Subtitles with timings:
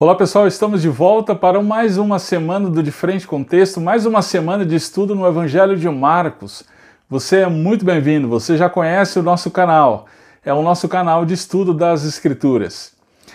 [0.00, 4.06] Olá pessoal, estamos de volta para mais uma semana do De Frente com Texto, mais
[4.06, 6.62] uma semana de estudo no Evangelho de Marcos.
[7.10, 10.06] Você é muito bem-vindo, você já conhece o nosso canal,
[10.44, 12.92] é o nosso canal de estudo das Escrituras.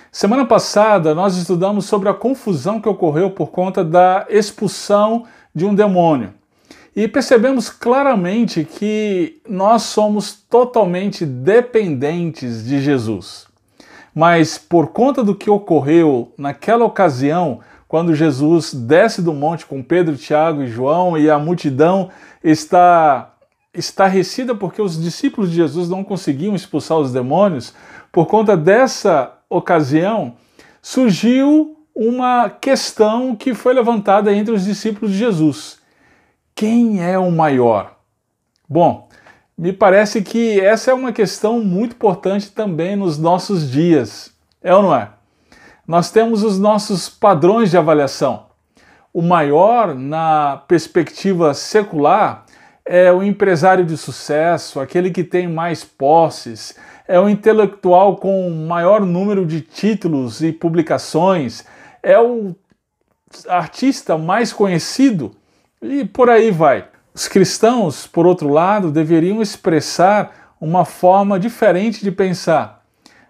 [0.09, 5.75] Semana passada nós estudamos sobre a confusão que ocorreu por conta da expulsão de um
[5.75, 6.34] demônio.
[6.95, 13.52] E percebemos claramente que nós somos totalmente dependentes de Jesus.
[14.13, 20.16] Mas por conta do que ocorreu naquela ocasião, quando Jesus desce do monte com Pedro,
[20.16, 22.09] Tiago e João e a multidão
[22.44, 23.34] está
[23.73, 27.73] estarrecida porque os discípulos de Jesus não conseguiam expulsar os demônios,
[28.12, 30.36] por conta dessa ocasião,
[30.81, 35.80] surgiu uma questão que foi levantada entre os discípulos de Jesus.
[36.55, 37.95] Quem é o maior?
[38.70, 39.09] Bom,
[39.57, 44.84] me parece que essa é uma questão muito importante também nos nossos dias, é ou
[44.84, 45.09] não é?
[45.88, 48.47] Nós temos os nossos padrões de avaliação.
[49.13, 52.45] O maior, na perspectiva secular,
[52.86, 56.75] é o empresário de sucesso, aquele que tem mais posses,
[57.08, 61.66] é o intelectual com maior número de títulos e publicações,
[62.02, 62.56] é o
[63.47, 65.31] artista mais conhecido
[65.81, 66.85] e por aí vai.
[67.16, 72.83] Os cristãos, por outro lado, deveriam expressar uma forma diferente de pensar,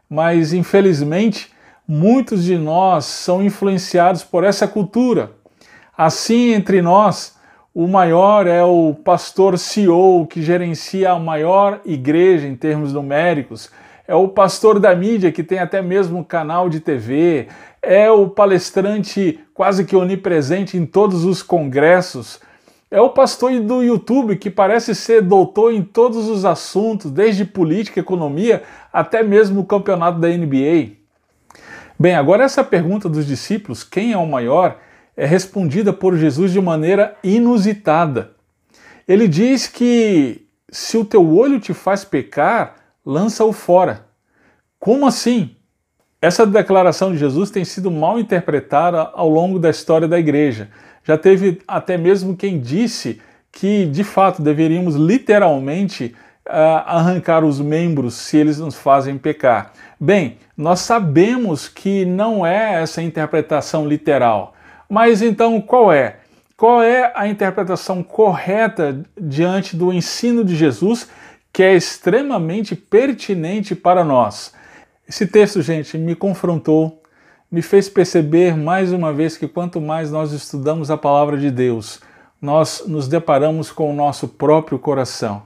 [0.09, 1.52] mas infelizmente
[1.86, 5.31] muitos de nós são influenciados por essa cultura.
[5.98, 7.36] Assim, entre nós,
[7.73, 13.70] o maior é o pastor CEO que gerencia a maior igreja em termos numéricos,
[14.08, 17.50] é o pastor da mídia que tem até mesmo canal de TV,
[17.81, 22.39] é o palestrante quase que onipresente em todos os congressos
[22.94, 27.99] é o pastor do YouTube que parece ser doutor em todos os assuntos, desde política,
[27.99, 28.61] economia,
[28.94, 30.91] até mesmo o campeonato da NBA.
[31.99, 34.77] Bem, agora essa pergunta dos discípulos, quem é o maior,
[35.17, 38.33] é respondida por Jesus de maneira inusitada.
[39.08, 44.05] Ele diz que se o teu olho te faz pecar, lança-o fora.
[44.80, 45.55] Como assim?
[46.21, 50.70] Essa declaração de Jesus tem sido mal interpretada ao longo da história da igreja.
[51.03, 53.21] Já teve até mesmo quem disse
[53.52, 56.15] que, de fato, deveríamos literalmente
[56.47, 59.73] uh, arrancar os membros se eles nos fazem pecar.
[59.99, 64.53] Bem, nós sabemos que não é essa interpretação literal,
[64.89, 66.17] mas então qual é?
[66.55, 71.09] Qual é a interpretação correta diante do ensino de Jesus
[71.52, 74.53] que é extremamente pertinente para nós?
[75.08, 77.02] Esse texto, gente, me confrontou
[77.53, 81.99] me fez perceber mais uma vez que quanto mais nós estudamos a palavra de Deus,
[82.41, 85.43] nós nos deparamos com o nosso próprio coração.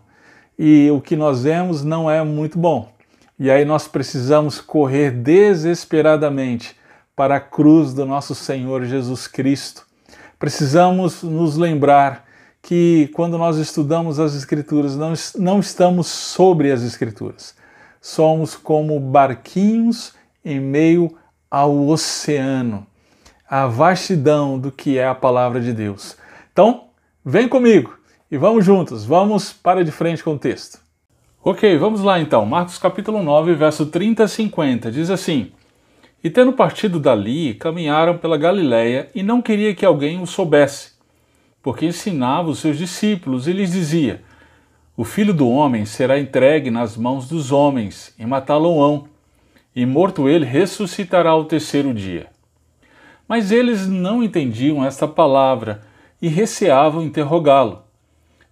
[0.57, 2.89] E o que nós vemos não é muito bom.
[3.37, 6.77] E aí nós precisamos correr desesperadamente
[7.13, 9.85] para a cruz do nosso Senhor Jesus Cristo.
[10.39, 12.25] Precisamos nos lembrar
[12.61, 17.53] que quando nós estudamos as Escrituras, não, não estamos sobre as Escrituras.
[17.99, 20.13] Somos como barquinhos
[20.45, 21.13] em meio
[21.49, 22.85] ao oceano,
[23.49, 26.17] à vastidão do que é a palavra de Deus.
[26.51, 26.85] Então,
[27.23, 27.97] vem comigo
[28.29, 30.79] e vamos juntos, vamos para de frente com o texto.
[31.43, 32.45] Ok, vamos lá então.
[32.45, 35.51] Marcos capítulo 9, verso 30 a 50, diz assim:
[36.21, 40.91] E tendo partido dali, caminharam pela Galiléia e não queria que alguém o soubesse,
[41.63, 44.21] porque ensinava os seus discípulos e lhes dizia:
[44.97, 49.07] O filho do homem será entregue nas mãos dos homens e matá-lo-ão
[49.77, 52.31] e morto ele, ressuscitará ao terceiro dia.
[53.27, 55.83] Mas eles não entendiam esta palavra
[56.19, 57.83] e receavam interrogá-lo.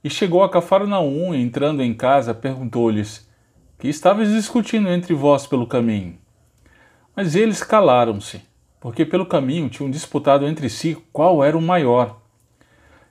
[0.04, 3.28] E chegou a Cafarnaum, e entrando em casa, perguntou-lhes:
[3.80, 6.16] Que estavais discutindo entre vós pelo caminho?
[7.16, 8.44] Mas eles calaram-se,
[8.80, 12.22] porque pelo caminho tinham disputado entre si qual era o maior.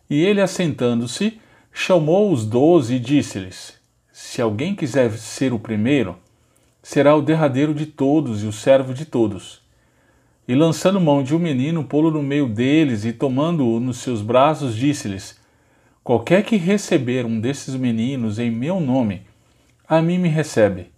[0.08, 1.40] E ele, assentando-se,
[1.72, 3.76] chamou os doze e disse-lhes:
[4.12, 6.16] Se alguém quiser ser o primeiro,
[6.84, 9.62] será o derradeiro de todos e o servo de todos.
[10.46, 14.76] E lançando mão de um menino, pô-lo no meio deles e tomando-o nos seus braços,
[14.76, 15.40] disse-lhes:
[16.04, 19.22] Qualquer que receber um desses meninos em meu nome,
[19.88, 20.92] a mim me recebe.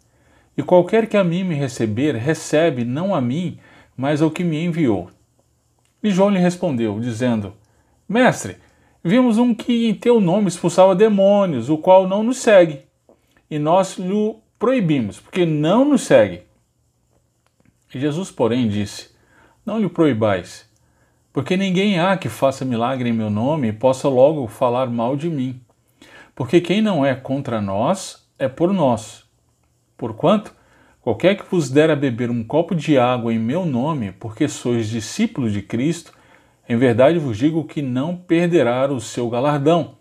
[0.58, 3.56] E qualquer que a mim me receber, recebe não a mim,
[3.96, 5.08] mas ao que me enviou.
[6.02, 7.54] E João lhe respondeu, dizendo:
[8.08, 8.56] Mestre,
[9.04, 12.80] vimos um que em teu nome expulsava demônios, o qual não nos segue.
[13.48, 16.42] E nós lhe proibimos, porque não nos segue.
[17.90, 19.10] Jesus, porém, disse:
[19.64, 20.68] Não lhe proibais,
[21.32, 25.28] porque ninguém há que faça milagre em meu nome e possa logo falar mal de
[25.28, 25.60] mim.
[26.34, 29.24] Porque quem não é contra nós é por nós.
[29.96, 30.54] Porquanto,
[31.06, 34.88] Qualquer que vos der a beber um copo de água em meu nome, porque sois
[34.88, 36.12] discípulos de Cristo,
[36.68, 39.94] em verdade vos digo que não perderá o seu galardão.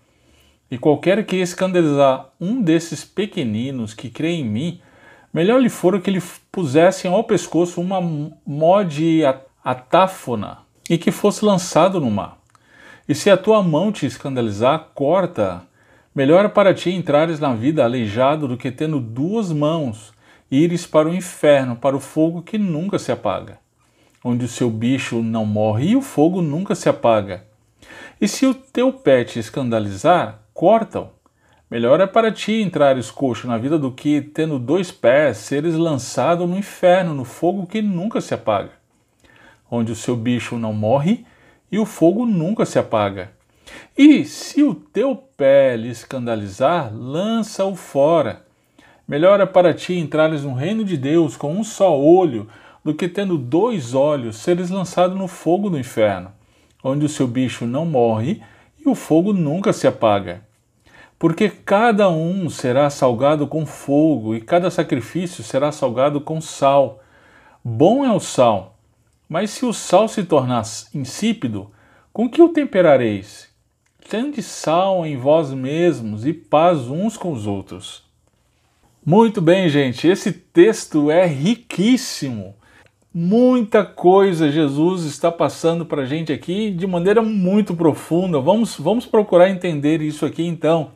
[0.70, 4.82] E qualquer que escandalizar um desses pequeninos que crê em mim,
[5.34, 6.22] melhor lhe fora que lhe
[6.52, 8.78] pusessem ao pescoço uma mó
[9.64, 10.60] atáfona
[10.90, 12.38] e que fosse lançado no mar.
[13.08, 15.62] E se a tua mão te escandalizar, corta.
[16.14, 20.14] Melhor para ti entrares na vida aleijado do que tendo duas mãos
[20.50, 23.60] ires para o inferno, para o fogo que nunca se apaga,
[24.24, 27.44] onde o seu bicho não morre e o fogo nunca se apaga.
[28.20, 31.10] E se o teu pé te escandalizar, corta-o.
[31.70, 36.48] Melhor é para ti entrares coxo na vida do que, tendo dois pés, seres lançado
[36.48, 38.72] no inferno, no fogo que nunca se apaga,
[39.70, 41.24] onde o seu bicho não morre
[41.72, 43.30] e o fogo nunca se apaga.
[43.96, 48.46] E se o teu pé lhe escandalizar, lança-o fora
[49.08, 52.48] Melhor é para ti entrares no reino de Deus com um só olho,
[52.84, 56.32] do que tendo dois olhos seres lançado no fogo do inferno,
[56.84, 58.42] onde o seu bicho não morre
[58.84, 60.42] e o fogo nunca se apaga.
[61.18, 67.02] Porque cada um será salgado com fogo e cada sacrifício será salgado com sal.
[67.64, 68.78] Bom é o sal,
[69.28, 70.64] mas se o sal se tornar
[70.94, 71.72] insípido,
[72.12, 73.50] com que o temperareis?
[74.10, 78.04] Tende sal em vós mesmos e paz uns com os outros.
[79.04, 82.56] Muito bem, gente, esse texto é riquíssimo.
[83.14, 88.40] Muita coisa Jesus está passando para a gente aqui de maneira muito profunda.
[88.40, 90.92] Vamos, vamos procurar entender isso aqui então.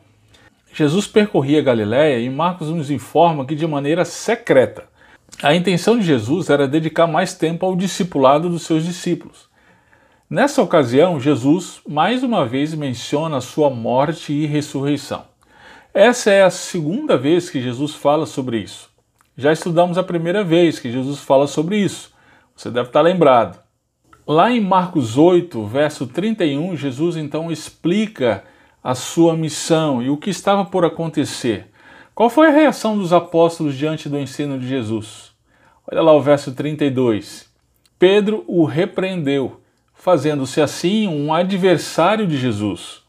[0.72, 4.84] Jesus percorria Galiléia e Marcos nos informa que de maneira secreta.
[5.42, 9.48] A intenção de Jesus era dedicar mais tempo ao discipulado dos seus discípulos.
[10.28, 15.24] Nessa ocasião, Jesus mais uma vez menciona sua morte e ressurreição.
[15.92, 18.88] Essa é a segunda vez que Jesus fala sobre isso.
[19.36, 22.12] Já estudamos a primeira vez que Jesus fala sobre isso.
[22.54, 23.58] Você deve estar lembrado.
[24.26, 28.44] Lá em Marcos 8, verso 31, Jesus então explica
[28.82, 31.70] a sua missão e o que estava por acontecer.
[32.14, 35.32] Qual foi a reação dos apóstolos diante do ensino de Jesus?
[35.90, 37.48] Olha lá o verso 32.
[37.98, 39.60] Pedro o repreendeu,
[39.94, 43.02] fazendo-se assim um adversário de Jesus.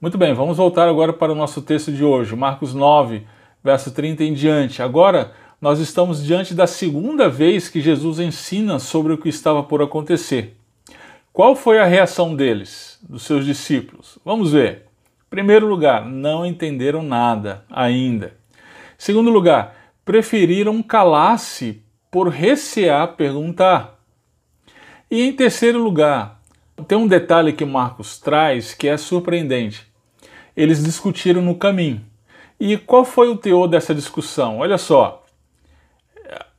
[0.00, 3.26] Muito bem, vamos voltar agora para o nosso texto de hoje, Marcos 9,
[3.62, 4.82] verso 30 em diante.
[4.82, 9.82] Agora nós estamos diante da segunda vez que Jesus ensina sobre o que estava por
[9.82, 10.56] acontecer.
[11.32, 14.18] Qual foi a reação deles, dos seus discípulos?
[14.24, 14.87] Vamos ver.
[15.30, 18.34] Primeiro lugar, não entenderam nada ainda.
[18.96, 23.98] Segundo lugar, preferiram calar-se por recear perguntar.
[25.10, 26.40] E em terceiro lugar,
[26.86, 29.88] tem um detalhe que Marcos traz que é surpreendente
[30.58, 32.04] eles discutiram no caminho.
[32.58, 34.58] E qual foi o teor dessa discussão?
[34.58, 35.24] Olha só,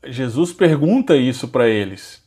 [0.05, 2.23] Jesus pergunta isso para eles.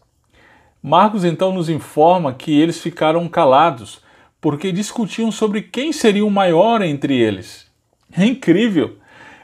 [0.82, 4.02] Marcos então nos informa que eles ficaram calados
[4.42, 7.70] porque discutiam sobre quem seria o maior entre eles.
[8.12, 8.98] É incrível!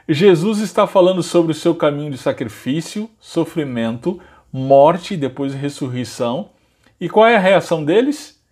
[0.09, 4.19] Jesus está falando sobre o seu caminho de sacrifício, sofrimento,
[4.51, 6.49] morte e depois ressurreição.
[6.99, 8.43] E qual é a reação deles?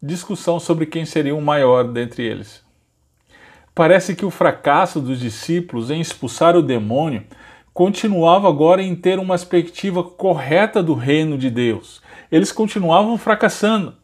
[0.00, 2.62] Discussão sobre quem seria o maior dentre eles.
[3.74, 7.24] Parece que o fracasso dos discípulos em expulsar o demônio
[7.74, 12.00] continuava agora em ter uma perspectiva correta do reino de Deus.
[12.30, 13.99] Eles continuavam fracassando.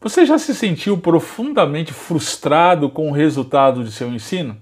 [0.00, 4.56] Você já se sentiu profundamente frustrado com o resultado de seu ensino?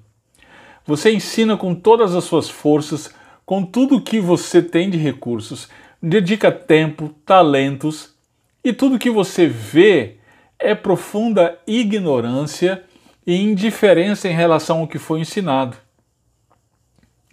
[0.86, 3.12] Você ensina com todas as suas forças,
[3.44, 5.68] com tudo que você tem de recursos,
[6.00, 8.14] dedica tempo, talentos,
[8.62, 10.16] e tudo que você vê
[10.58, 12.84] é profunda ignorância
[13.26, 15.76] e indiferença em relação ao que foi ensinado.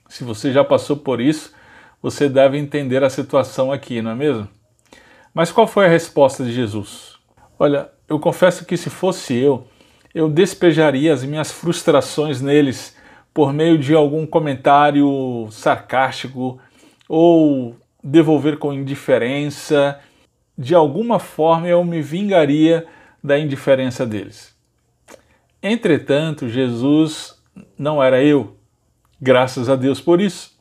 [0.10, 1.54] Se você já passou por isso,
[2.02, 4.48] você deve entender a situação aqui, não é mesmo?
[5.34, 7.11] Mas qual foi a resposta de Jesus?
[7.64, 9.68] Olha, eu confesso que se fosse eu,
[10.16, 12.98] eu despejaria as minhas frustrações neles
[13.32, 16.60] por meio de algum comentário sarcástico
[17.08, 20.00] ou devolver com indiferença.
[20.58, 22.88] De alguma forma eu me vingaria
[23.24, 24.58] da indiferença deles.
[25.62, 27.40] Entretanto, Jesus
[27.78, 28.58] não era eu.
[29.22, 30.52] Graças a Deus por isso.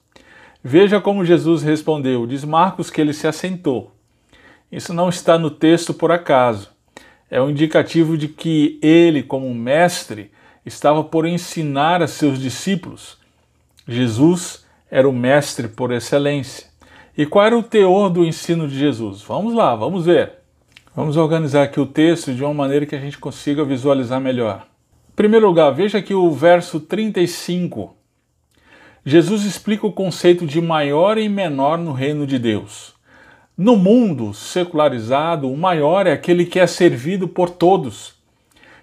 [0.62, 2.26] Veja como Jesus respondeu.
[2.26, 3.90] Diz Marcos que ele se assentou.
[4.71, 6.78] Isso não está no texto por acaso.
[7.30, 10.30] É um indicativo de que ele, como mestre,
[10.66, 13.18] estava por ensinar a seus discípulos.
[13.87, 16.66] Jesus era o mestre por excelência.
[17.16, 19.22] E qual era o teor do ensino de Jesus?
[19.22, 20.32] Vamos lá, vamos ver.
[20.94, 24.66] Vamos organizar aqui o texto de uma maneira que a gente consiga visualizar melhor
[25.20, 27.94] primeiro lugar, veja aqui o verso 35.
[29.04, 32.94] Jesus explica o conceito de maior e menor no reino de Deus.
[33.62, 38.14] No mundo secularizado, o maior é aquele que é servido por todos.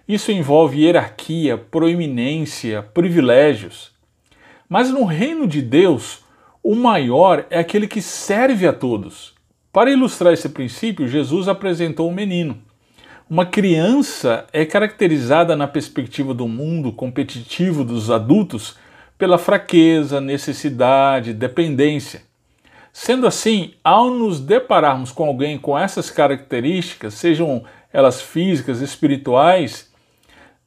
[0.07, 3.91] Isso envolve hierarquia, proeminência, privilégios.
[4.69, 6.19] Mas no reino de Deus,
[6.61, 9.33] o maior é aquele que serve a todos.
[9.73, 12.59] Para ilustrar esse princípio, Jesus apresentou um menino.
[13.27, 18.77] Uma criança é caracterizada na perspectiva do mundo competitivo dos adultos
[19.17, 22.26] pela fraqueza, necessidade, dependência.
[22.99, 27.63] Sendo assim, ao nos depararmos com alguém com essas características, sejam
[27.93, 29.93] elas físicas, espirituais,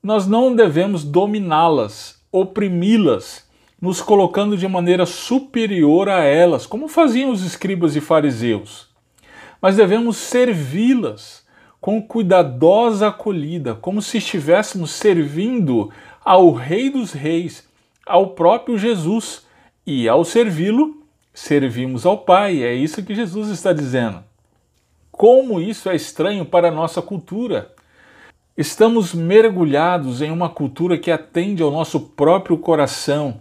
[0.00, 3.44] nós não devemos dominá-las, oprimi-las,
[3.82, 8.86] nos colocando de maneira superior a elas, como faziam os escribas e fariseus.
[9.60, 11.44] Mas devemos servi-las
[11.80, 15.90] com cuidadosa acolhida, como se estivéssemos servindo
[16.24, 17.68] ao Rei dos Reis,
[18.06, 19.44] ao próprio Jesus,
[19.84, 20.99] e ao servi-lo,
[21.32, 22.62] servimos ao Pai.
[22.62, 24.22] É isso que Jesus está dizendo.
[25.10, 27.72] Como isso é estranho para a nossa cultura.
[28.56, 33.40] Estamos mergulhados em uma cultura que atende ao nosso próprio coração.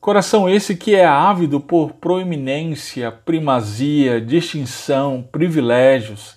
[0.00, 6.36] Coração esse que é ávido por proeminência, primazia, distinção, privilégios.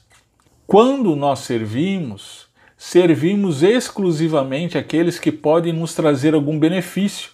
[0.66, 2.48] Quando nós servimos,
[2.78, 7.32] servimos exclusivamente aqueles que podem nos trazer algum benefício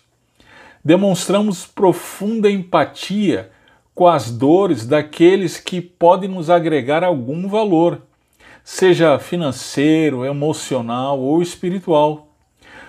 [0.86, 3.50] demonstramos profunda empatia
[3.96, 8.04] com as dores daqueles que podem nos agregar algum valor,
[8.64, 12.28] seja financeiro, emocional ou espiritual.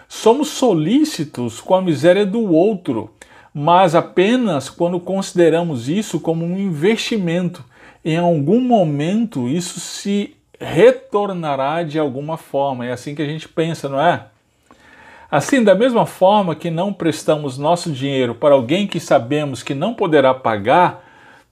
[0.06, 3.10] Somos solícitos com a miséria do outro,
[3.54, 7.64] mas apenas quando consideramos isso como um investimento.
[8.04, 12.84] Em algum momento isso se retornará de alguma forma.
[12.84, 14.26] É assim que a gente pensa, não é?
[15.36, 19.92] Assim, da mesma forma que não prestamos nosso dinheiro para alguém que sabemos que não
[19.92, 21.04] poderá pagar,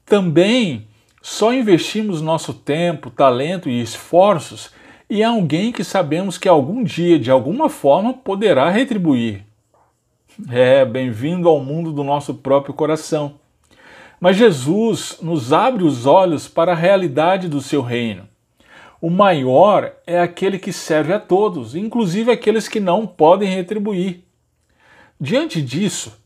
[0.06, 0.86] também
[1.20, 4.70] só investimos nosso tempo, talento e esforços
[5.10, 9.44] em alguém que sabemos que algum dia, de alguma forma, poderá retribuir.
[10.50, 13.34] É, bem-vindo ao mundo do nosso próprio coração.
[14.18, 18.26] Mas Jesus nos abre os olhos para a realidade do seu reino.
[19.04, 24.25] O maior é aquele que serve a todos, inclusive aqueles que não podem retribuir.
[25.20, 26.18] Diante disso,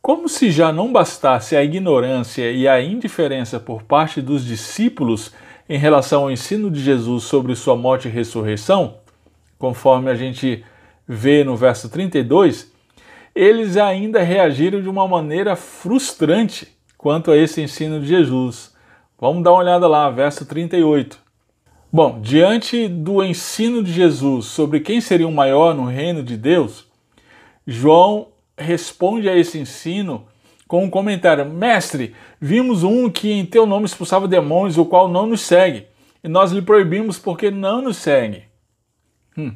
[0.00, 5.32] como se já não bastasse a ignorância e a indiferença por parte dos discípulos
[5.68, 8.98] em relação ao ensino de Jesus sobre sua morte e ressurreição,
[9.58, 10.64] conforme a gente
[11.08, 12.70] vê no verso 32,
[13.34, 18.72] eles ainda reagiram de uma maneira frustrante quanto a esse ensino de Jesus.
[19.18, 21.29] Vamos dar uma olhada lá, verso 38.
[21.92, 26.86] Bom, diante do ensino de Jesus sobre quem seria o maior no reino de Deus,
[27.66, 30.24] João responde a esse ensino
[30.68, 35.26] com um comentário: Mestre, vimos um que em teu nome expulsava demônios, o qual não
[35.26, 35.86] nos segue,
[36.22, 38.44] e nós lhe proibimos porque não nos segue.
[39.36, 39.54] Hum.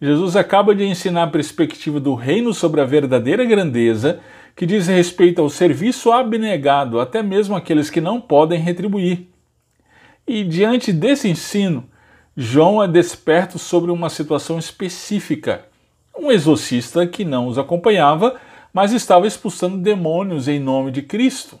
[0.00, 4.20] Jesus acaba de ensinar a perspectiva do reino sobre a verdadeira grandeza,
[4.56, 9.33] que diz respeito ao serviço abnegado, até mesmo aqueles que não podem retribuir.
[10.26, 11.88] E diante desse ensino,
[12.36, 15.66] João é desperto sobre uma situação específica.
[16.16, 18.36] Um exorcista que não os acompanhava,
[18.72, 21.58] mas estava expulsando demônios em nome de Cristo.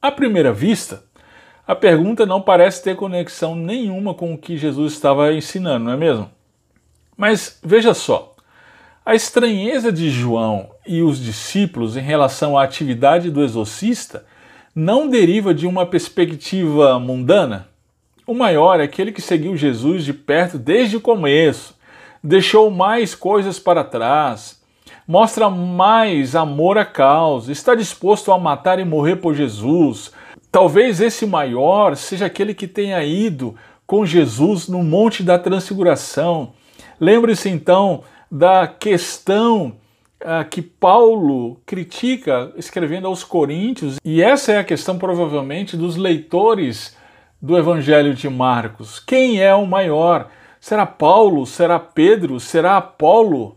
[0.00, 1.02] À primeira vista,
[1.66, 5.96] a pergunta não parece ter conexão nenhuma com o que Jesus estava ensinando, não é
[5.96, 6.30] mesmo?
[7.16, 8.36] Mas veja só,
[9.04, 14.24] a estranheza de João e os discípulos em relação à atividade do exorcista
[14.78, 17.66] não deriva de uma perspectiva mundana?
[18.26, 21.74] O maior é aquele que seguiu Jesus de perto desde o começo,
[22.22, 24.60] deixou mais coisas para trás,
[25.08, 30.12] mostra mais amor à causa, está disposto a matar e morrer por Jesus.
[30.52, 33.54] Talvez esse maior seja aquele que tenha ido
[33.86, 36.52] com Jesus no Monte da Transfiguração.
[37.00, 39.76] Lembre-se então da questão
[40.50, 46.96] que Paulo critica escrevendo aos Coríntios, e essa é a questão provavelmente dos leitores
[47.40, 48.98] do Evangelho de Marcos.
[48.98, 50.30] Quem é o maior?
[50.58, 51.46] Será Paulo?
[51.46, 52.40] Será Pedro?
[52.40, 53.56] Será Apolo?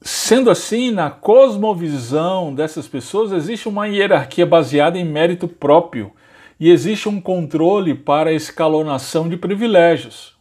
[0.00, 6.12] Sendo assim, na cosmovisão dessas pessoas existe uma hierarquia baseada em mérito próprio
[6.58, 10.34] e existe um controle para a escalonação de privilégios.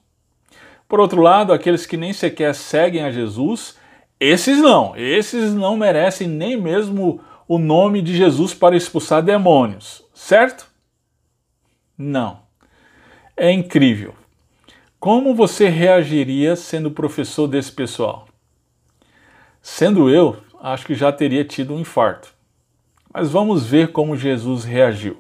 [0.87, 3.77] Por outro lado, aqueles que nem sequer seguem a Jesus
[4.23, 10.67] esses não, esses não merecem nem mesmo o nome de Jesus para expulsar demônios, certo?
[11.97, 12.41] Não.
[13.35, 14.15] É incrível.
[14.99, 18.27] Como você reagiria sendo professor desse pessoal?
[19.61, 22.33] Sendo eu, acho que já teria tido um infarto.
[23.13, 25.17] Mas vamos ver como Jesus reagiu.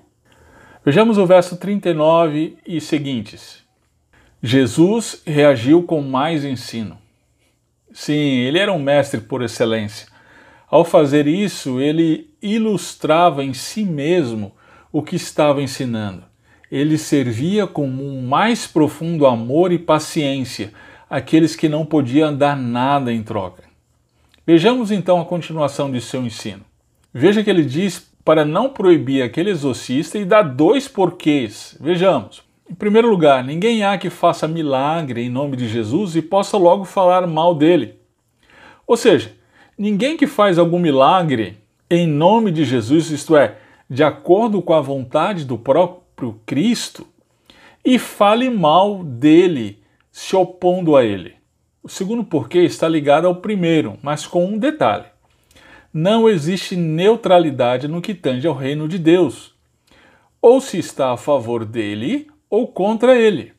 [0.85, 3.63] Vejamos o verso 39 e seguintes.
[4.41, 7.02] Jesus reagiu com mais ensino.
[7.93, 10.07] Sim, ele era um mestre por excelência.
[10.69, 14.51] Ao fazer isso, ele ilustrava em si mesmo
[14.91, 16.23] o que estava ensinando.
[16.71, 20.73] Ele servia com um mais profundo amor e paciência
[21.07, 23.63] àqueles que não podiam dar nada em troca.
[24.45, 26.65] Vejamos então a continuação de seu ensino.
[27.13, 31.77] Veja que ele diz para não proibir aquele exorcista e dá dois porquês.
[31.79, 32.41] Vejamos.
[32.73, 36.85] Em primeiro lugar, ninguém há que faça milagre em nome de Jesus e possa logo
[36.85, 37.99] falar mal dele.
[38.87, 39.31] Ou seja,
[39.77, 44.81] ninguém que faz algum milagre em nome de Jesus, isto é, de acordo com a
[44.81, 47.05] vontade do próprio Cristo,
[47.85, 51.35] e fale mal dele, se opondo a ele.
[51.83, 55.05] O segundo porquê está ligado ao primeiro, mas com um detalhe.
[55.93, 59.53] Não existe neutralidade no que tange ao reino de Deus.
[60.41, 63.51] Ou se está a favor dele ou contra ele.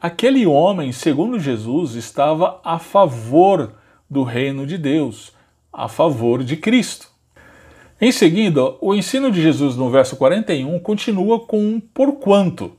[0.00, 3.74] Aquele homem, segundo Jesus, estava a favor
[4.08, 5.34] do reino de Deus,
[5.70, 7.10] a favor de Cristo.
[8.00, 12.72] Em seguida, o ensino de Jesus no verso 41 continua com um porquanto,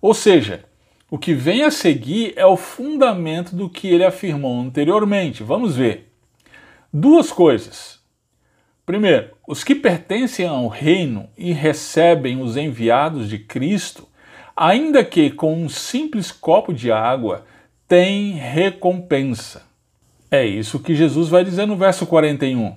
[0.00, 0.64] ou seja,
[1.10, 5.42] o que vem a seguir é o fundamento do que ele afirmou anteriormente.
[5.42, 6.08] Vamos ver.
[6.92, 7.98] Duas coisas.
[8.84, 14.06] Primeiro, os que pertencem ao reino e recebem os enviados de Cristo
[14.56, 17.44] ainda que com um simples copo de água,
[17.86, 19.62] tem recompensa.
[20.30, 22.76] É isso que Jesus vai dizer no verso 41.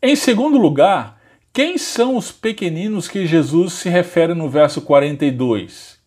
[0.00, 1.20] Em segundo lugar,
[1.52, 5.98] quem são os pequeninos que Jesus se refere no verso 42?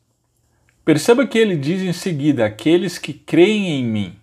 [0.84, 4.16] Perceba que ele diz em seguida: aqueles que creem em mim.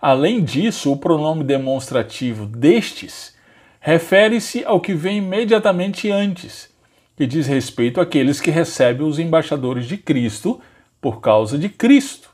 [0.00, 3.34] Além disso, o pronome demonstrativo destes
[3.80, 6.73] refere-se ao que vem imediatamente antes,
[7.16, 10.60] que diz respeito àqueles que recebem os embaixadores de Cristo
[11.00, 12.30] por causa de Cristo.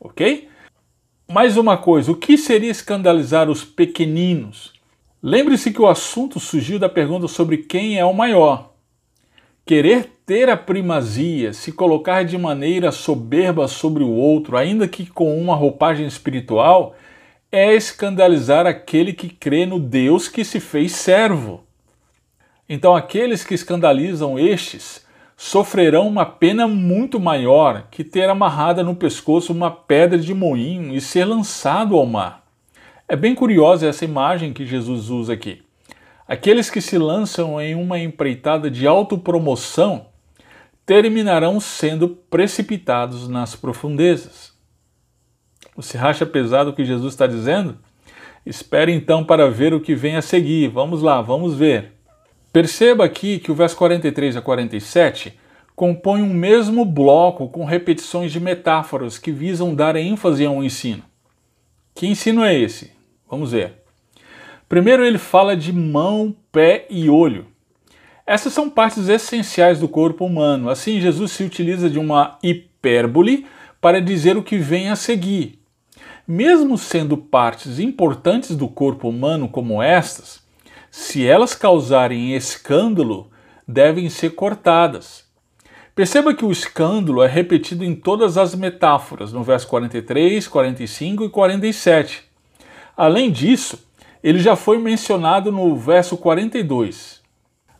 [0.00, 0.48] Ok?
[1.28, 4.72] Mais uma coisa: o que seria escandalizar os pequeninos?
[5.22, 8.74] Lembre-se que o assunto surgiu da pergunta sobre quem é o maior.
[9.64, 15.36] Querer ter a primazia, se colocar de maneira soberba sobre o outro, ainda que com
[15.36, 16.94] uma roupagem espiritual,
[17.50, 21.65] é escandalizar aquele que crê no Deus que se fez servo.
[22.68, 29.52] Então aqueles que escandalizam estes sofrerão uma pena muito maior que ter amarrada no pescoço
[29.52, 32.44] uma pedra de moinho e ser lançado ao mar.
[33.06, 35.62] É bem curiosa essa imagem que Jesus usa aqui.
[36.26, 40.06] Aqueles que se lançam em uma empreitada de autopromoção
[40.84, 44.52] terminarão sendo precipitados nas profundezas.
[45.76, 47.76] Você acha pesado o que Jesus está dizendo?
[48.44, 50.68] Espere então para ver o que vem a seguir.
[50.68, 51.95] Vamos lá, vamos ver.
[52.52, 55.38] Perceba aqui que o verso 43 a 47
[55.74, 61.02] compõe um mesmo bloco com repetições de metáforas que visam dar ênfase a um ensino.
[61.94, 62.92] Que ensino é esse?
[63.28, 63.74] Vamos ver.
[64.68, 67.46] Primeiro, ele fala de mão, pé e olho.
[68.26, 70.68] Essas são partes essenciais do corpo humano.
[70.68, 73.46] Assim, Jesus se utiliza de uma hipérbole
[73.80, 75.60] para dizer o que vem a seguir.
[76.26, 80.42] Mesmo sendo partes importantes do corpo humano como estas,
[80.98, 83.30] se elas causarem escândalo,
[83.68, 85.26] devem ser cortadas.
[85.94, 91.28] Perceba que o escândalo é repetido em todas as metáforas, no verso 43, 45 e
[91.28, 92.24] 47.
[92.96, 93.78] Além disso,
[94.24, 97.20] ele já foi mencionado no verso 42.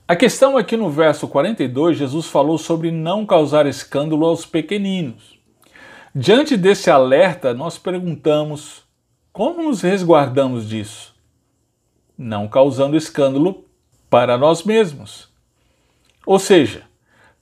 [0.07, 5.39] A questão é que no verso 42, Jesus falou sobre não causar escândalo aos pequeninos.
[6.15, 8.83] Diante desse alerta, nós perguntamos:
[9.33, 11.16] como nos resguardamos disso?
[12.17, 13.65] Não causando escândalo
[14.09, 15.29] para nós mesmos.
[16.25, 16.83] Ou seja,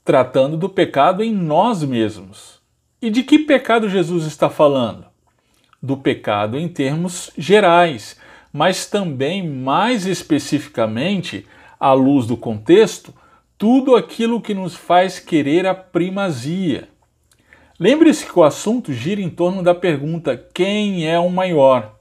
[0.03, 2.59] tratando do pecado em nós mesmos.
[3.01, 5.05] E de que pecado Jesus está falando?
[5.81, 8.19] Do pecado em termos gerais,
[8.53, 11.45] mas também mais especificamente,
[11.79, 13.13] à luz do contexto,
[13.57, 16.89] tudo aquilo que nos faz querer a primazia.
[17.79, 21.94] Lembre-se que o assunto gira em torno da pergunta: quem é o maior?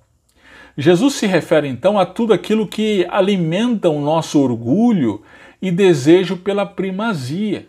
[0.77, 5.23] Jesus se refere então a tudo aquilo que alimenta o nosso orgulho
[5.63, 7.67] e desejo pela primazia.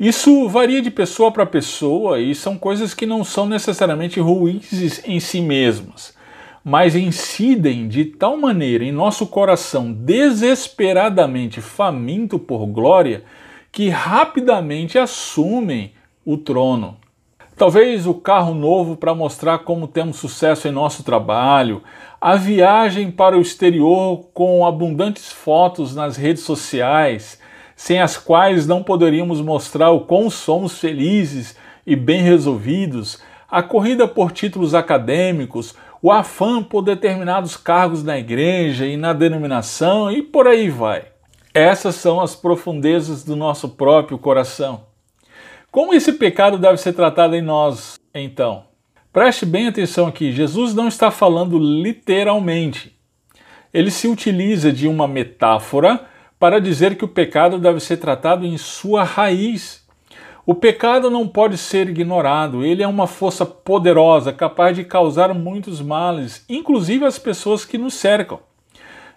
[0.00, 5.20] Isso varia de pessoa para pessoa e são coisas que não são necessariamente ruins em
[5.20, 6.16] si mesmas,
[6.64, 13.22] mas incidem de tal maneira em nosso coração desesperadamente faminto por glória
[13.70, 15.92] que rapidamente assumem
[16.24, 16.96] o trono.
[17.56, 21.82] Talvez o carro novo para mostrar como temos sucesso em nosso trabalho,
[22.20, 27.38] a viagem para o exterior com abundantes fotos nas redes sociais,
[27.76, 34.08] sem as quais não poderíamos mostrar o quão somos felizes e bem resolvidos, a corrida
[34.08, 40.48] por títulos acadêmicos, o afã por determinados cargos na igreja e na denominação e por
[40.48, 41.04] aí vai.
[41.52, 44.91] Essas são as profundezas do nosso próprio coração.
[45.72, 48.64] Como esse pecado deve ser tratado em nós, então?
[49.10, 52.94] Preste bem atenção aqui: Jesus não está falando literalmente.
[53.72, 56.04] Ele se utiliza de uma metáfora
[56.38, 59.82] para dizer que o pecado deve ser tratado em sua raiz.
[60.44, 65.80] O pecado não pode ser ignorado, ele é uma força poderosa, capaz de causar muitos
[65.80, 68.40] males, inclusive às pessoas que nos cercam.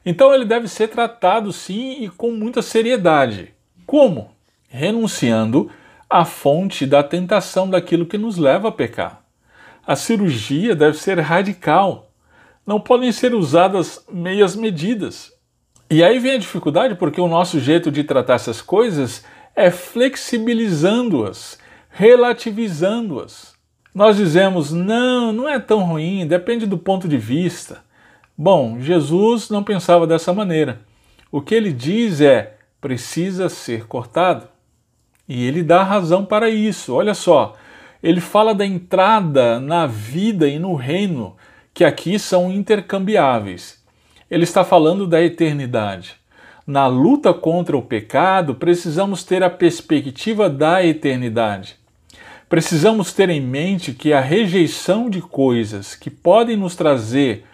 [0.06, 3.54] Então ele deve ser tratado sim e com muita seriedade.
[3.86, 4.32] Como?
[4.70, 5.70] Renunciando
[6.10, 9.24] à fonte da tentação daquilo que nos leva a pecar.
[9.86, 12.12] A cirurgia deve ser radical.
[12.66, 15.32] Não podem ser usadas meias medidas.
[15.90, 19.24] E aí vem a dificuldade porque o nosso jeito de tratar essas coisas
[19.56, 23.54] é flexibilizando-as, relativizando-as.
[23.94, 27.84] Nós dizemos, não, não é tão ruim, depende do ponto de vista.
[28.38, 30.82] Bom, Jesus não pensava dessa maneira.
[31.32, 34.48] O que ele diz é: precisa ser cortado.
[35.28, 36.94] E ele dá razão para isso.
[36.94, 37.56] Olha só,
[38.02, 41.36] ele fala da entrada na vida e no reino,
[41.74, 43.84] que aqui são intercambiáveis.
[44.30, 46.16] Ele está falando da eternidade.
[46.66, 51.76] Na luta contra o pecado, precisamos ter a perspectiva da eternidade.
[52.48, 57.46] Precisamos ter em mente que a rejeição de coisas que podem nos trazer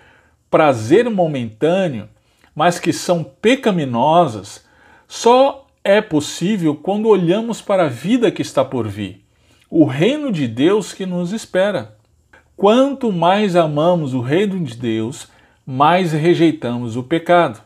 [0.50, 2.10] prazer momentâneo,
[2.54, 4.66] mas que são pecaminosas,
[5.08, 9.26] só é possível quando olhamos para a vida que está por vir,
[9.70, 11.98] o reino de Deus que nos espera.
[12.56, 15.28] Quanto mais amamos o reino de Deus,
[15.66, 17.62] mais rejeitamos o pecado.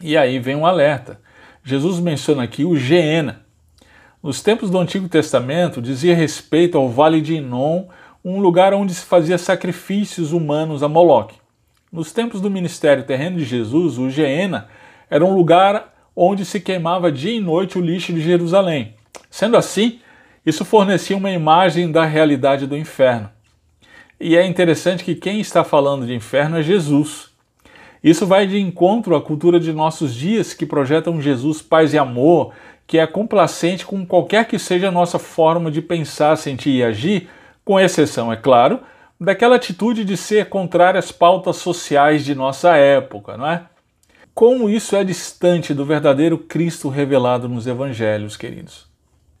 [0.00, 1.20] E aí vem um alerta.
[1.62, 3.42] Jesus menciona aqui o Geena.
[4.22, 7.86] Nos tempos do Antigo Testamento, dizia respeito ao Vale de Inon,
[8.24, 11.36] um lugar onde se fazia sacrifícios humanos a Moloque.
[11.92, 14.68] Nos tempos do ministério terreno de Jesus, o Geena
[15.10, 18.94] era um lugar onde se queimava dia e noite o lixo de Jerusalém.
[19.30, 20.00] Sendo assim,
[20.44, 23.30] isso fornecia uma imagem da realidade do inferno.
[24.20, 27.30] E é interessante que quem está falando de inferno é Jesus.
[28.02, 31.98] Isso vai de encontro à cultura de nossos dias que projeta um Jesus paz e
[31.98, 32.52] amor,
[32.86, 37.28] que é complacente com qualquer que seja a nossa forma de pensar, sentir e agir,
[37.64, 38.80] com exceção, é claro,
[39.20, 43.62] daquela atitude de ser contrária às pautas sociais de nossa época, não é?
[44.34, 48.86] Como isso é distante do verdadeiro Cristo revelado nos evangelhos, queridos.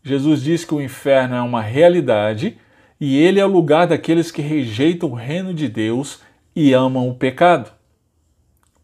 [0.02, 2.58] Jesus diz que o inferno é uma realidade
[3.00, 6.20] e ele é o lugar daqueles que rejeitam o reino de Deus
[6.54, 7.72] e amam o pecado.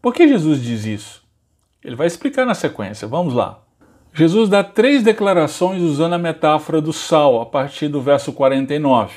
[0.01, 1.23] Por que Jesus diz isso?
[1.83, 3.07] Ele vai explicar na sequência.
[3.07, 3.61] Vamos lá.
[4.13, 9.13] Jesus dá três declarações usando a metáfora do sal a partir do verso 49.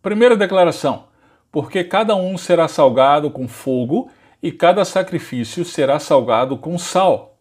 [0.00, 1.04] Primeira declaração:
[1.50, 4.10] porque cada um será salgado com fogo
[4.42, 7.36] e cada sacrifício será salgado com sal.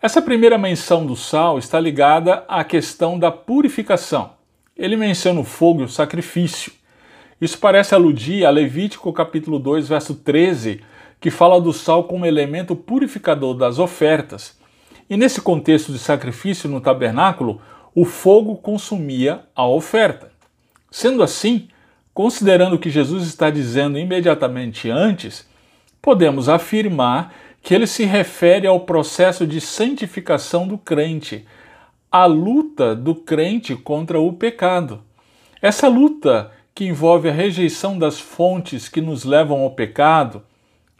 [0.00, 4.32] Essa primeira menção do sal está ligada à questão da purificação.
[4.76, 6.72] Ele menciona o fogo e o sacrifício.
[7.40, 10.82] Isso parece aludir a Levítico capítulo 2, verso 13,
[11.20, 14.58] que fala do sal como elemento purificador das ofertas.
[15.08, 17.60] E nesse contexto de sacrifício no tabernáculo,
[17.94, 20.32] o fogo consumia a oferta.
[20.90, 21.68] Sendo assim,
[22.14, 25.44] Considerando o que Jesus está dizendo imediatamente antes,
[26.04, 31.46] podemos afirmar que ele se refere ao processo de santificação do crente,
[32.12, 35.00] a luta do crente contra o pecado.
[35.62, 40.42] Essa luta que envolve a rejeição das fontes que nos levam ao pecado,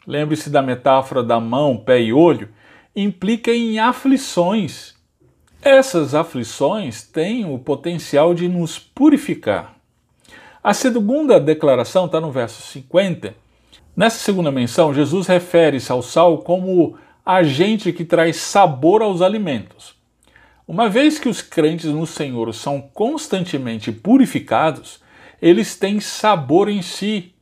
[0.07, 2.49] lembre-se da metáfora da mão, pé e olho,
[2.95, 4.95] implica em aflições.
[5.61, 9.75] Essas aflições têm o potencial de nos purificar.
[10.63, 13.44] A segunda declaração está no verso 50.
[13.95, 19.95] Nessa segunda menção, Jesus refere-se ao sal como agente que traz sabor aos alimentos.
[20.67, 24.99] Uma vez que os crentes no Senhor são constantemente purificados,
[25.41, 27.33] eles têm sabor em si.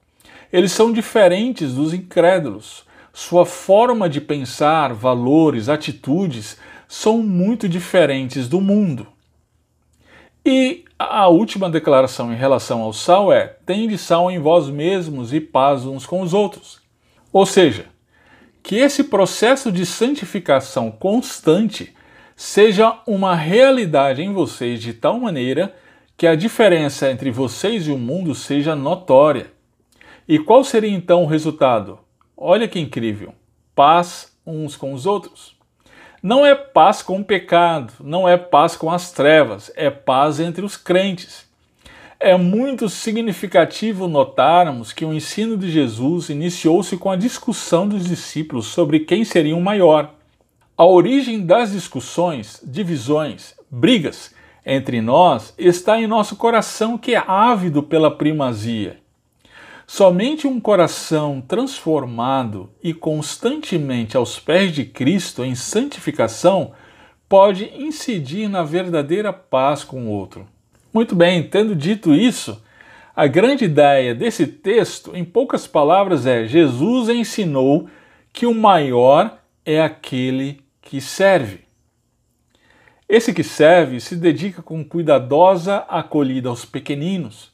[0.52, 2.86] Eles são diferentes dos incrédulos.
[3.12, 9.08] Sua forma de pensar, valores, atitudes são muito diferentes do mundo.
[10.46, 15.39] E a última declaração em relação ao sal é: tende sal em vós mesmos e
[15.39, 16.82] paz uns com os outros.
[17.32, 17.86] Ou seja,
[18.62, 21.94] que esse processo de santificação constante
[22.36, 25.76] seja uma realidade em vocês de tal maneira
[26.16, 29.52] que a diferença entre vocês e o mundo seja notória.
[30.28, 32.00] E qual seria então o resultado?
[32.38, 33.34] Olha que incrível!
[33.76, 35.53] Paz uns com os outros.
[36.24, 40.64] Não é paz com o pecado, não é paz com as trevas, é paz entre
[40.64, 41.46] os crentes.
[42.18, 48.68] É muito significativo notarmos que o ensino de Jesus iniciou-se com a discussão dos discípulos
[48.68, 50.14] sobre quem seria o maior.
[50.78, 54.34] A origem das discussões, divisões, brigas
[54.66, 59.03] entre nós está em nosso coração que é ávido pela primazia.
[59.95, 66.71] Somente um coração transformado e constantemente aos pés de Cristo em santificação
[67.29, 70.47] pode incidir na verdadeira paz com o outro.
[70.91, 72.60] Muito bem, tendo dito isso,
[73.15, 77.88] a grande ideia desse texto, em poucas palavras, é: Jesus ensinou
[78.34, 81.65] que o maior é aquele que serve.
[83.08, 87.53] Esse que serve se dedica com cuidadosa acolhida aos pequeninos.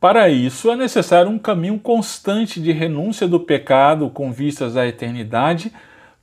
[0.00, 5.72] Para isso é necessário um caminho constante de renúncia do pecado com vistas à eternidade,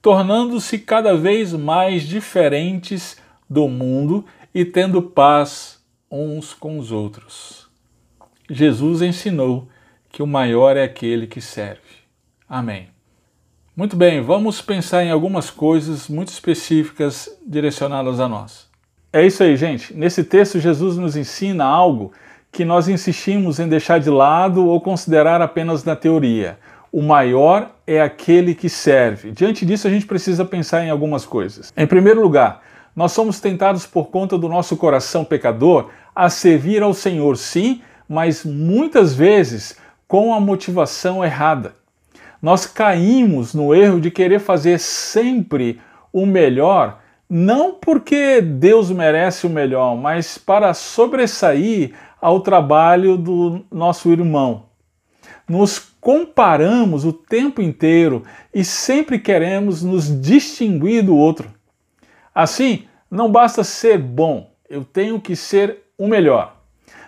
[0.02, 3.18] tornando-se cada vez mais diferentes
[3.50, 7.68] do mundo e tendo paz uns com os outros.
[8.50, 9.68] Jesus ensinou
[10.10, 11.82] que o maior é aquele que serve.
[12.48, 12.88] Amém.
[13.76, 18.70] Muito bem, vamos pensar em algumas coisas muito específicas direcionadas a nós.
[19.12, 19.94] É isso aí, gente.
[19.94, 22.14] Nesse texto, Jesus nos ensina algo
[22.56, 26.58] que nós insistimos em deixar de lado ou considerar apenas na teoria.
[26.91, 29.32] O maior é aquele que serve.
[29.32, 31.72] Diante disso, a gente precisa pensar em algumas coisas.
[31.76, 32.62] Em primeiro lugar,
[32.96, 38.46] nós somos tentados por conta do nosso coração pecador a servir ao Senhor, sim, mas
[38.46, 41.76] muitas vezes com a motivação errada
[42.46, 45.82] nós caímos no erro de querer fazer sempre
[46.13, 51.94] o melhor, não porque Deus merece o melhor, mas para sobressair
[52.26, 54.64] ao trabalho do nosso irmão.
[55.48, 61.48] Nos comparamos o tempo inteiro e sempre queremos nos distinguir do outro.
[62.34, 66.56] Assim, não basta ser bom, eu tenho que ser o melhor.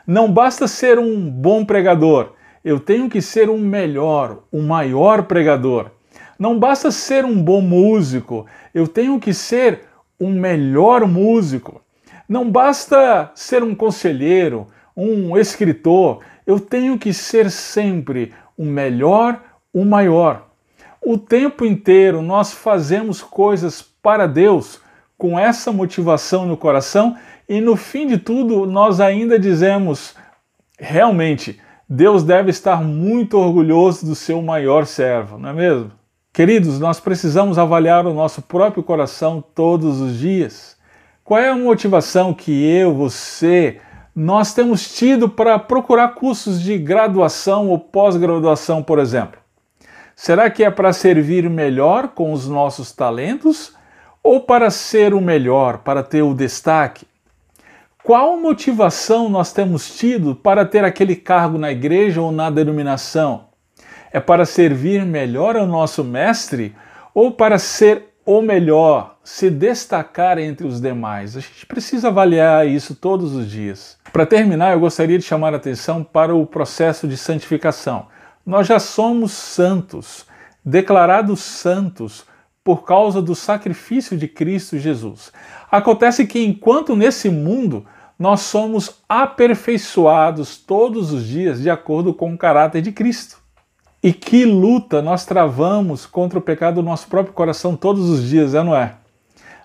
[0.06, 5.90] Não basta ser um bom pregador, eu tenho que ser um melhor, um maior pregador.
[6.38, 9.80] Não basta ser um bom músico, eu tenho que ser
[10.20, 11.82] um melhor músico.
[12.30, 19.40] Não basta ser um conselheiro, um escritor, eu tenho que ser sempre o melhor,
[19.72, 20.48] o maior.
[21.00, 24.82] O tempo inteiro nós fazemos coisas para Deus
[25.16, 27.16] com essa motivação no coração
[27.48, 30.16] e no fim de tudo nós ainda dizemos
[30.80, 35.92] realmente Deus deve estar muito orgulhoso do seu maior servo, não é mesmo?
[36.34, 40.76] Queridos, nós precisamos avaliar o nosso próprio coração todos os dias.
[41.24, 43.80] Qual é a motivação que eu, você,
[44.20, 49.40] nós temos tido para procurar cursos de graduação ou pós-graduação, por exemplo?
[50.16, 53.76] Será que é para servir melhor com os nossos talentos
[54.24, 57.06] ou para ser o melhor, para ter o destaque?
[58.04, 63.50] Qual motivação nós temos tido para ter aquele cargo na igreja ou na denominação?
[64.12, 66.76] É para servir melhor ao nosso mestre
[67.14, 71.38] ou para ser o melhor, se destacar entre os demais?
[71.38, 73.97] A gente precisa avaliar isso todos os dias.
[74.12, 78.08] Para terminar, eu gostaria de chamar a atenção para o processo de santificação.
[78.46, 80.26] Nós já somos santos,
[80.64, 82.26] declarados santos
[82.64, 85.32] por causa do sacrifício de Cristo Jesus.
[85.72, 87.86] Acontece que enquanto nesse mundo
[88.18, 93.38] nós somos aperfeiçoados todos os dias de acordo com o caráter de Cristo.
[94.02, 98.54] E que luta nós travamos contra o pecado do nosso próprio coração todos os dias,
[98.54, 98.96] é não é?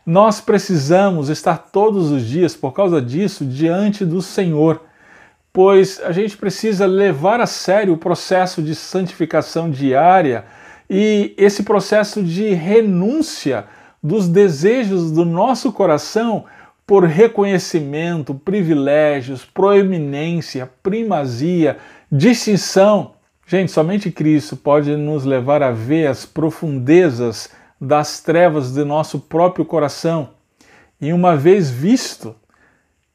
[0.04, 4.82] Nós precisamos estar todos os dias, por causa disso, diante do Senhor,
[5.52, 10.44] pois a gente precisa levar a sério o processo de santificação diária
[10.90, 13.66] e esse processo de renúncia
[14.02, 16.46] dos desejos do nosso coração
[16.84, 21.78] por reconhecimento, privilégios, proeminência, primazia,
[22.10, 23.12] distinção.
[23.46, 27.50] Gente, somente Cristo pode nos levar a ver as profundezas
[27.84, 30.30] das trevas de nosso próprio coração.
[31.00, 32.36] E uma vez visto,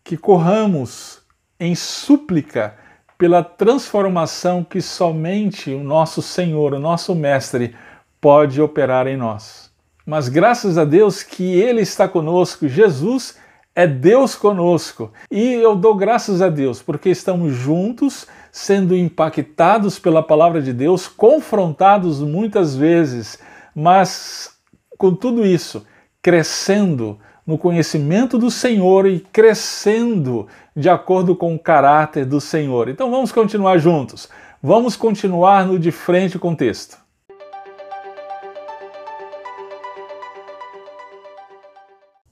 [0.04, 1.22] que corramos
[1.58, 2.76] em súplica
[3.18, 7.76] pela transformação que somente o nosso Senhor, o nosso Mestre,
[8.20, 9.72] pode operar em nós.
[10.06, 13.38] Mas graças a Deus que Ele está conosco, Jesus
[13.74, 15.14] é Deus conosco.
[15.32, 21.08] E eu dou graças a Deus porque estamos juntos, sendo impactados pela palavra de Deus,
[21.08, 23.40] confrontados muitas vezes,
[23.74, 24.57] mas
[24.98, 25.86] com tudo isso,
[26.22, 32.90] crescendo no conhecimento do Senhor e crescendo de acordo com o caráter do Senhor.
[32.90, 34.28] Então vamos continuar juntos.
[34.62, 36.98] Vamos continuar no de frente com o texto.